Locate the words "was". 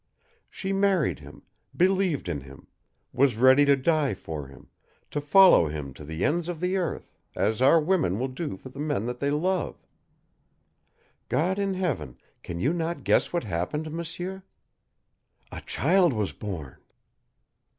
3.13-3.35, 16.13-16.31